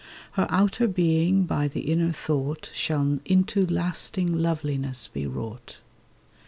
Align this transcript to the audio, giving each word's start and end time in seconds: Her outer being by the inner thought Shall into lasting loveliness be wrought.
Her 0.31 0.47
outer 0.49 0.87
being 0.87 1.43
by 1.45 1.67
the 1.67 1.81
inner 1.81 2.11
thought 2.11 2.71
Shall 2.73 3.19
into 3.23 3.67
lasting 3.67 4.33
loveliness 4.39 5.07
be 5.07 5.27
wrought. 5.27 5.77